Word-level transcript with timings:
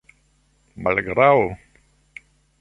malgraŭ 0.83 1.35